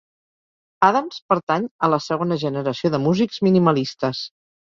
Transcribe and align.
Adams 0.87 1.19
pertany 1.31 1.67
a 1.75 1.89
la 1.95 1.99
segona 2.05 2.39
generació 2.45 2.93
de 2.97 3.01
músics 3.05 3.45
minimalistes. 3.51 4.25